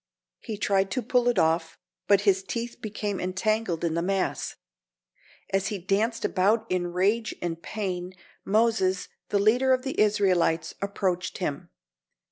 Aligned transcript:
He 0.39 0.57
tried 0.57 0.89
to 0.89 1.03
pull 1.03 1.27
it 1.27 1.37
off, 1.37 1.77
but 2.07 2.21
his 2.21 2.41
teeth 2.41 2.81
became 2.81 3.19
entangled 3.19 3.83
in 3.83 3.93
the 3.93 4.01
mass. 4.01 4.55
As 5.51 5.67
he 5.67 5.77
danced 5.77 6.25
about 6.25 6.65
in 6.71 6.87
rage 6.87 7.35
and 7.39 7.61
pain, 7.61 8.15
Moses, 8.43 9.09
the 9.29 9.37
leader 9.37 9.71
of 9.73 9.83
the 9.83 10.01
Israelites, 10.01 10.73
approached 10.81 11.37
him. 11.37 11.69